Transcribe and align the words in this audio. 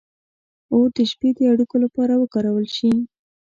•اور 0.73 0.87
د 0.95 0.97
شپې 1.11 1.29
د 1.37 1.39
اړیکو 1.51 1.75
لپاره 1.83 2.13
وکارول 2.21 2.65
شو. 2.75 2.91